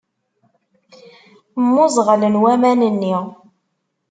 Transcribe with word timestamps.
Mmuẓeɣlen 1.63 2.35
waman-nni. 2.41 3.15